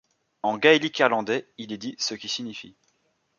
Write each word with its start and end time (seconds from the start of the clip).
En 0.41 0.57
gaélique 0.57 0.97
irlandais, 0.97 1.47
il 1.59 1.71
est 1.71 1.77
dit' 1.77 1.95
ce 1.99 2.15
qui 2.15 2.27
signifie'. 2.27 2.73